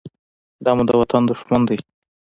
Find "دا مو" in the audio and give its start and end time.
0.63-0.83